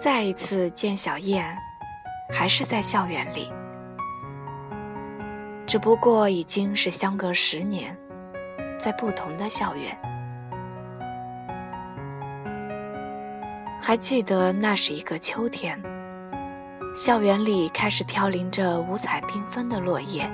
[0.00, 1.54] 再一次见小燕，
[2.32, 3.52] 还是在校园里，
[5.66, 7.94] 只不过已经是相隔十年，
[8.78, 9.94] 在不同的校园。
[13.78, 15.78] 还记得那是一个秋天，
[16.96, 20.26] 校园里开始飘零着五彩缤纷的落叶。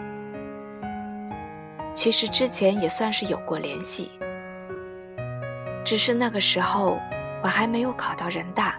[1.92, 4.12] 其实之前也算是有过联系，
[5.84, 7.00] 只是那个时候
[7.42, 8.76] 我还没有考到人大，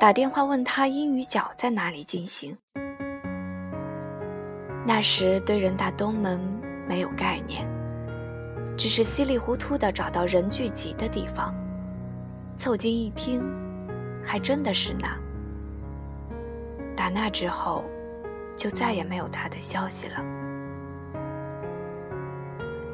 [0.00, 2.56] 打电话问他英语角在哪里进行。
[4.86, 6.40] 那时对人大东门
[6.88, 7.68] 没有概念，
[8.76, 11.52] 只是稀里糊涂的找到人聚集的地方，
[12.56, 13.42] 凑近一听，
[14.22, 15.08] 还真的是那。
[16.96, 17.84] 打那之后，
[18.56, 20.22] 就再也没有他的消息了。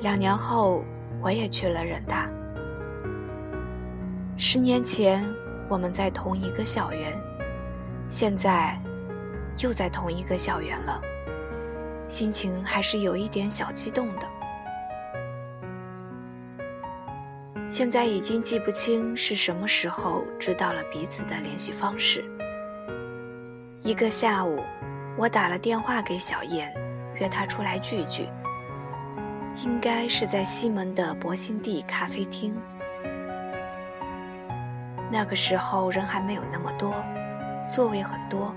[0.00, 0.82] 两年后，
[1.20, 2.30] 我也去了人大。
[4.38, 5.22] 十年前，
[5.74, 7.20] 我们在同一个校园，
[8.08, 8.78] 现在
[9.58, 11.02] 又在同一个校园了，
[12.06, 14.28] 心情还是有一点小激动的。
[17.66, 22.24] 现在已经记不清是什么时候知道了彼此的联系方式。
[23.82, 24.62] 一个下午，
[25.18, 26.72] 我打了电话给小燕，
[27.16, 28.28] 约她出来聚聚。
[29.64, 32.56] 应该是在西门的博兴地咖啡厅。
[35.14, 36.92] 那个时候人还没有那么多，
[37.72, 38.52] 座位很多。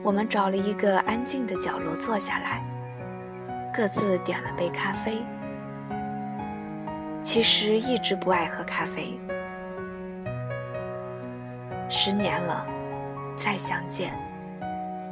[0.00, 2.62] 我们找了一个安静的角落坐下来，
[3.74, 5.20] 各自点了杯咖啡。
[7.20, 9.18] 其实一直不爱喝咖啡。
[11.88, 12.64] 十年了，
[13.36, 14.14] 再相见，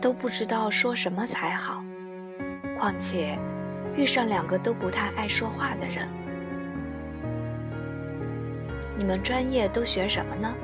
[0.01, 1.83] 都不知道说什么才好。
[2.79, 3.37] 况且。
[3.97, 6.09] 遇上两个都不太爱说话的人，
[9.00, 10.55] 你们专业都学什么呢？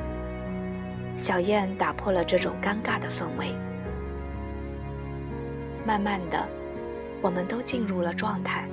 [1.17, 3.55] 小燕打破了这种尴尬的氛围。
[5.87, 6.47] 慢慢的，
[7.23, 8.69] 我们都进入了状态，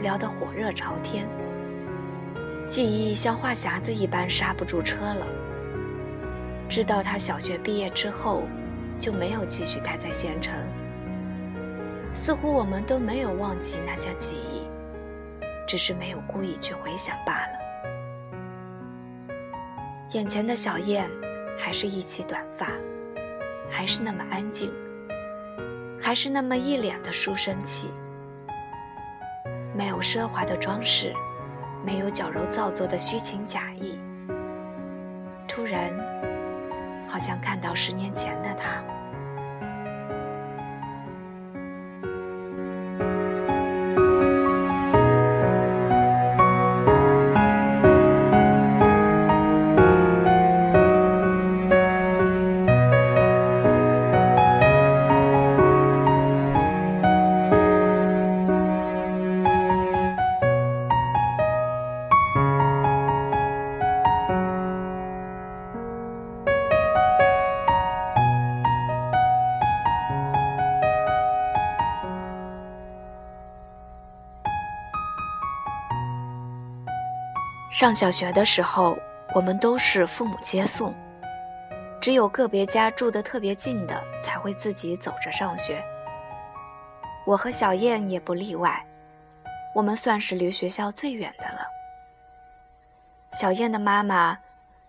[0.00, 1.28] 聊得火热朝天。
[2.66, 5.26] 记忆像话匣子一般刹不住车了。
[6.66, 8.44] 知道他小学毕业之后，
[8.98, 10.54] 就没有继续待在县城。
[12.14, 14.62] 似乎我们都没有忘记那些记忆，
[15.68, 17.41] 只是没有故意去回想罢了。
[20.14, 21.10] 眼前的小燕，
[21.58, 22.66] 还是一起短发，
[23.70, 24.70] 还是那么安静，
[25.98, 27.88] 还是那么一脸的书生气，
[29.74, 31.14] 没有奢华的装饰，
[31.82, 33.98] 没有矫揉造作的虚情假意。
[35.48, 35.90] 突然，
[37.08, 38.84] 好像看到十年前的他。
[77.82, 78.96] 上小学的时候，
[79.34, 80.94] 我们都是父母接送，
[82.00, 85.84] 只有个别家住得特别近的才会自己走着上学。
[87.26, 88.86] 我和小燕也不例外，
[89.74, 91.66] 我们算是离学校最远的了。
[93.32, 94.38] 小燕的妈妈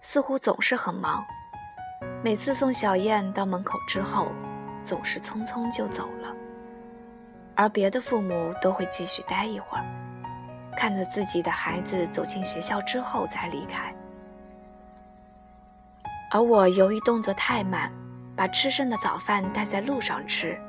[0.01, 1.25] 似乎总是很忙，
[2.23, 4.31] 每次送小燕到门口之后，
[4.83, 6.31] 总是匆匆就走了，
[7.55, 10.02] 而别的父母都会继续待一会儿。
[10.73, 13.93] 看着自己的孩子走进学校之后才离开，
[16.31, 17.91] 而我由于动作太慢，
[18.35, 20.59] 把吃剩的早饭带在路上吃，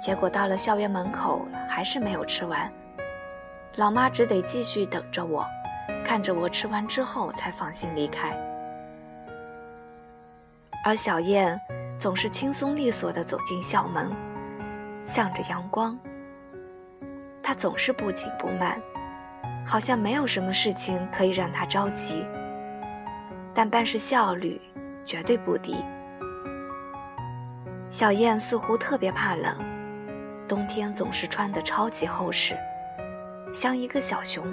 [0.00, 2.72] 结果到了校园门口还是没有吃完，
[3.76, 5.46] 老妈只得继续等着我，
[6.04, 8.36] 看着我吃完之后才放心离开。
[10.84, 11.58] 而小燕
[11.96, 14.10] 总是轻松利索地走进校门，
[15.04, 15.98] 向着阳光，
[17.42, 18.80] 她总是不紧不慢。
[19.66, 22.26] 好像没有什么事情可以让他着急，
[23.54, 24.60] 但办事效率
[25.04, 25.76] 绝对不低。
[27.88, 29.56] 小燕似乎特别怕冷，
[30.46, 32.56] 冬天总是穿得超级厚实，
[33.52, 34.44] 像一个小熊。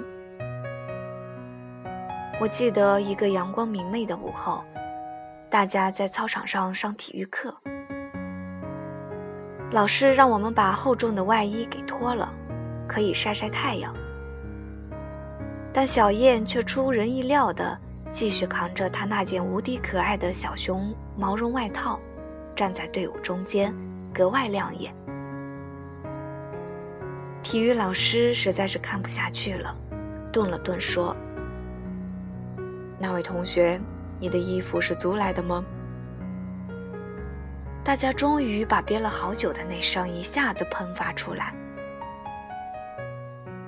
[2.40, 4.64] 我记得一个阳光明媚的午后，
[5.50, 7.56] 大家在操场上上体育课，
[9.70, 12.32] 老师让我们把厚重的外衣给脱了，
[12.88, 13.94] 可以晒晒太阳。
[15.72, 17.78] 但小燕却出人意料的
[18.10, 21.98] 继续扛着他那件无敌可爱的小熊毛绒外套，
[22.54, 23.74] 站在队伍中间，
[24.12, 24.94] 格外亮眼。
[27.42, 29.74] 体育老师实在是看不下去了，
[30.30, 31.16] 顿了顿说
[33.00, 33.80] ：“那位同学，
[34.20, 35.64] 你的衣服是租来的吗？”
[37.82, 41.52] 大家终于把憋了好久的内伤一下子喷发出来。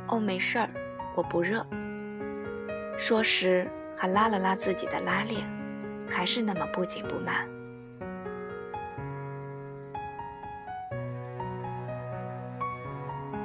[0.08, 0.68] 哦，没事儿，
[1.16, 1.66] 我不热。
[2.96, 5.46] 说时还拉了拉自己的拉链，
[6.08, 7.48] 还是那么不紧不慢。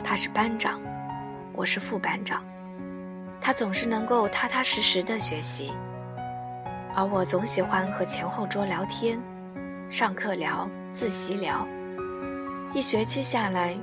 [0.03, 0.79] 他是班长，
[1.53, 2.43] 我是副班长。
[3.41, 5.71] 他总是能够踏踏实实的学习，
[6.95, 9.19] 而我总喜欢和前后桌聊天。
[9.89, 11.67] 上课聊，自习聊，
[12.73, 13.75] 一学期下来，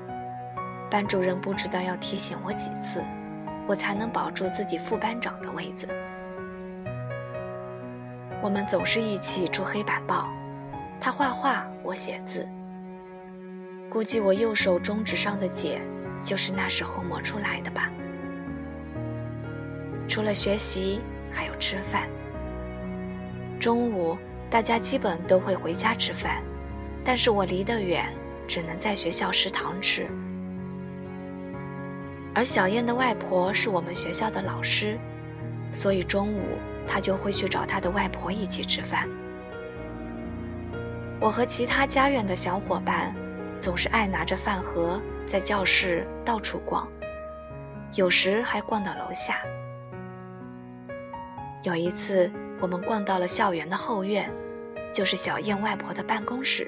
[0.90, 3.02] 班主任不知道要提醒我几次，
[3.66, 5.88] 我才能保住自己副班长的位子。
[8.42, 10.28] 我们总是一起出黑板报，
[11.00, 12.46] 他画画，我写字。
[13.90, 15.80] 估计我右手中指上的茧，
[16.22, 17.90] 就是那时候磨出来的吧。
[20.08, 21.00] 除了学习，
[21.32, 22.08] 还有吃饭。
[23.60, 24.16] 中午。
[24.48, 26.40] 大家基本都会回家吃饭，
[27.04, 28.06] 但是我离得远，
[28.46, 30.08] 只能在学校食堂吃。
[32.36, 34.98] 而小燕的外婆是我们学校的老师，
[35.72, 39.08] 所以中午她就会去找她的外婆一起吃饭。
[41.18, 43.16] 我和其他家院的小伙伴，
[43.58, 46.86] 总是爱拿着饭盒在教室到处逛，
[47.94, 49.38] 有时还逛到楼下。
[51.62, 52.30] 有一次。
[52.58, 54.32] 我们逛到了校园的后院，
[54.90, 56.66] 就是小燕外婆的办公室，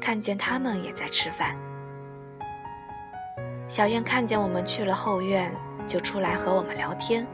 [0.00, 1.54] 看见他们也在吃饭。
[3.68, 5.54] 小燕看见我们去了后院，
[5.86, 7.26] 就出来和我们聊天。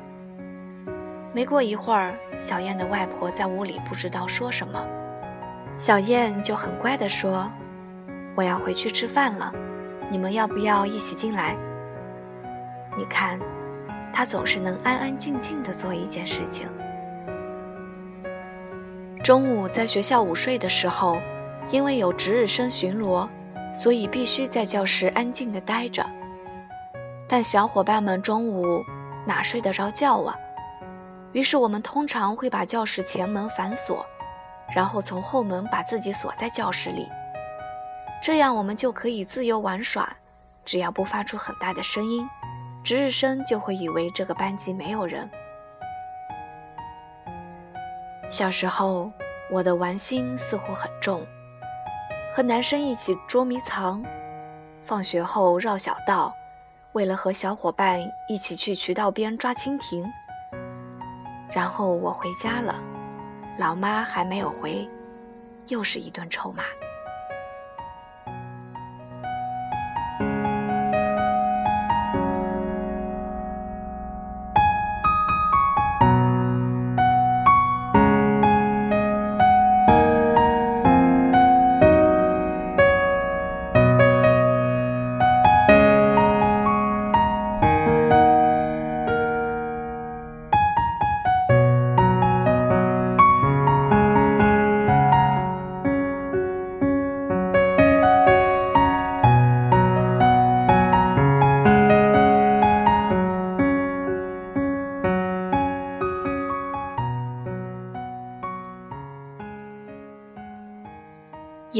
[1.33, 4.85] 没过一会儿，小燕的外婆在屋里不知道说什么，
[5.77, 7.49] 小燕就很乖地说
[8.35, 9.53] ：“我要回去吃饭了，
[10.11, 11.57] 你们要不要一起进来？”
[12.99, 13.39] 你看，
[14.13, 16.69] 她总是能安安静静地做一件事情。
[19.23, 21.17] 中午在学校午睡的时候，
[21.71, 23.29] 因为有值日生巡逻，
[23.73, 26.05] 所以必须在教室安静地待着。
[27.37, 28.85] 但小伙伴们中午
[29.27, 30.39] 哪睡得着觉啊？
[31.33, 34.07] 于是我们通常会把教室前门反锁，
[34.73, 37.09] 然后从后门把自己锁在教室里。
[38.23, 40.09] 这样我们就可以自由玩耍，
[40.65, 42.25] 只要不发出很大的声音，
[42.85, 45.29] 值日生就会以为这个班级没有人。
[48.31, 49.11] 小时候，
[49.51, 51.27] 我的玩心似乎很重，
[52.33, 54.05] 和男生一起捉迷藏，
[54.85, 56.33] 放学后绕小道，
[56.95, 60.11] 为了和小伙伴一起去渠道边抓蜻蜓。
[61.53, 62.81] 然后我回家了，
[63.59, 64.89] 老妈还没有回，
[65.69, 66.63] 又是一顿臭骂。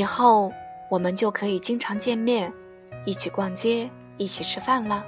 [0.05, 0.53] 以后
[0.91, 2.53] 我们就可以经常见面，
[3.07, 5.03] 一起逛街，一起吃饭了。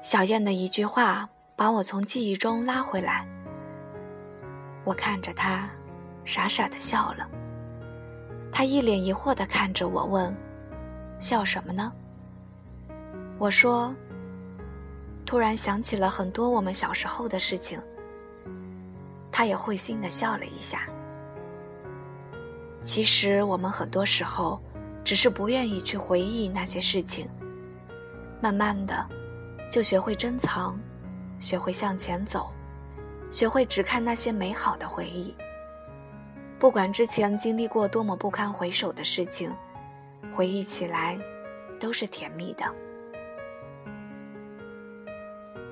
[0.00, 3.28] 小燕的一句话把我从记忆中拉回来。
[4.84, 5.68] 我看着她，
[6.24, 7.28] 傻傻的笑了。
[8.50, 10.34] 她一脸疑惑的看着我，问
[11.20, 11.92] ：“笑什么呢？”
[13.36, 13.94] 我说
[15.26, 17.78] ：“突然想起了很多我们小时候的事情。”
[19.30, 20.89] 她也会心的笑了一下。
[22.80, 24.60] 其实我们很多时候，
[25.04, 27.28] 只是不愿意去回忆那些事情。
[28.40, 29.06] 慢慢的，
[29.70, 30.78] 就学会珍藏，
[31.38, 32.50] 学会向前走，
[33.30, 35.34] 学会只看那些美好的回忆。
[36.58, 39.54] 不管之前经历过多么不堪回首的事情，
[40.32, 41.18] 回忆起来，
[41.78, 42.64] 都是甜蜜的。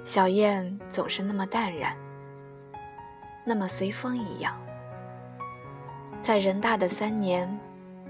[0.04, 1.96] 小燕总是那么淡然，
[3.46, 4.54] 那么随风一样。
[6.20, 7.48] 在人大的三年，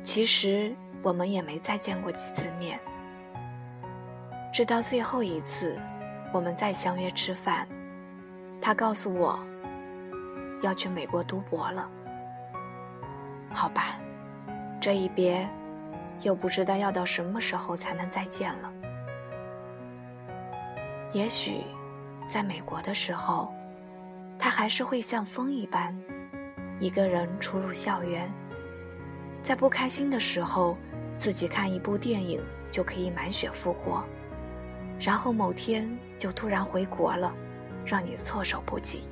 [0.03, 2.79] 其实我们也没再见过几次面。
[4.53, 5.79] 直到最后一次，
[6.33, 7.69] 我们再相约吃饭，
[8.61, 9.39] 他告诉我
[10.63, 11.89] 要去美国读博了。
[13.51, 14.01] 好吧，
[14.81, 15.49] 这一别，
[16.23, 18.73] 又不知道要到什么时候才能再见了。
[21.13, 21.63] 也许，
[22.27, 23.53] 在美国的时候，
[24.39, 25.97] 他还是会像风一般，
[26.81, 28.33] 一个人出入校园。
[29.43, 30.77] 在不开心的时候，
[31.19, 34.05] 自己看一部电影就可以满血复活，
[35.01, 37.35] 然后某天就突然回国了，
[37.85, 39.03] 让你措手不及。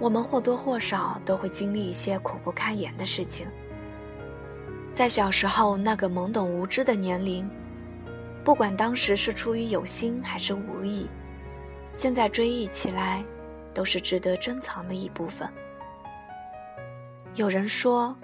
[0.00, 3.46] 我们或多或少都会经历一些苦不堪言的事情。
[4.92, 7.48] 在小时候那个懵懂无知的年龄，
[8.44, 11.08] 不管当时是出于有心还是无意，
[11.94, 13.24] 现在追忆起来，
[13.72, 15.48] 都是值得珍藏的一部分。
[17.36, 18.14] 有人说，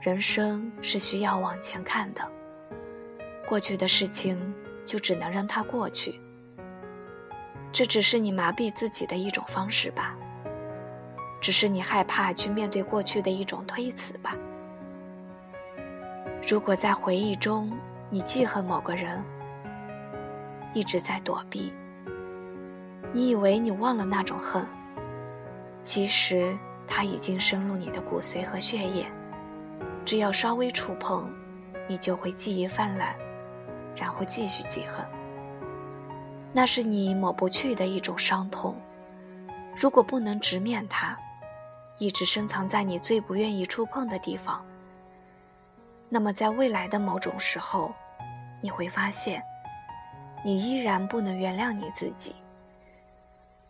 [0.00, 2.26] 人生是需要往前看的，
[3.46, 4.54] 过去的事情
[4.86, 6.18] 就只能让它过去。
[7.70, 10.16] 这只是你麻痹自己的一种方式吧，
[11.42, 14.34] 只是你害怕去面对过去的一种推辞吧。
[16.48, 17.70] 如果在回忆中，
[18.08, 19.22] 你记恨某个人，
[20.72, 21.70] 一直在躲避，
[23.16, 24.66] 你以为你忘了那种恨，
[25.84, 29.06] 其实它已经深入你的骨髓和血液，
[30.04, 31.32] 只要稍微触碰，
[31.86, 33.14] 你就会记忆泛滥，
[33.94, 35.06] 然后继续记恨。
[36.52, 38.76] 那是你抹不去的一种伤痛，
[39.76, 41.16] 如果不能直面它，
[41.98, 44.60] 一直深藏在你最不愿意触碰的地方。
[46.08, 47.94] 那么，在未来的某种时候，
[48.60, 49.40] 你会发现，
[50.44, 52.34] 你依然不能原谅你自己。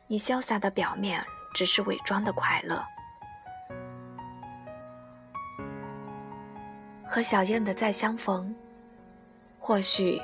[0.07, 2.85] 你潇洒的表面只是伪装的快乐。
[7.07, 8.55] 和小燕的再相逢，
[9.59, 10.21] 或许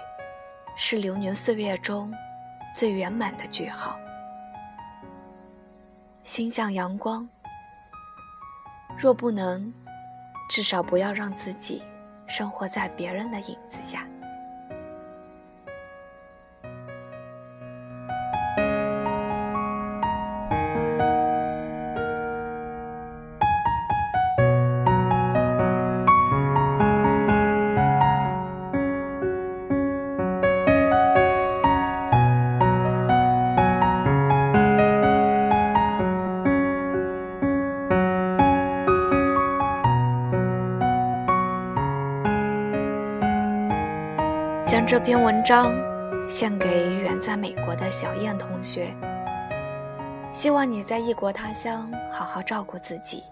[0.76, 2.12] 是流年岁月中
[2.74, 3.98] 最圆满的句号。
[6.24, 7.28] 心向阳光，
[8.98, 9.72] 若不能，
[10.48, 11.82] 至少不要让自己。
[12.26, 14.06] 生活在别人的影子下。
[44.90, 45.72] 这篇文章
[46.28, 48.92] 献给远在美国的小燕同学。
[50.32, 53.22] 希望你在异国他乡好好照顾自己，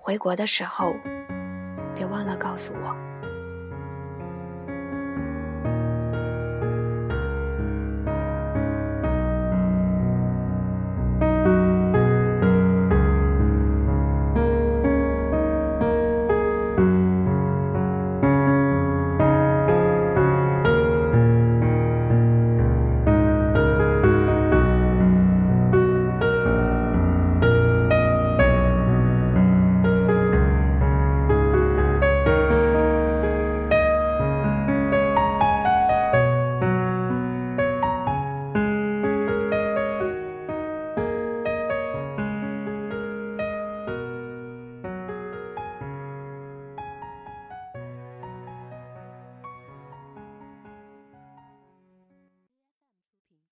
[0.00, 0.94] 回国的时候
[1.94, 3.07] 别忘了告诉我。